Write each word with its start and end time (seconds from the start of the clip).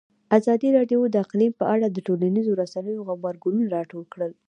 ازادي 0.37 0.69
راډیو 0.77 0.99
د 1.09 1.15
اقلیم 1.25 1.51
په 1.59 1.65
اړه 1.73 1.85
د 1.89 1.97
ټولنیزو 2.07 2.57
رسنیو 2.61 3.05
غبرګونونه 3.07 3.69
راټول 3.77 4.03
کړي. 4.13 4.31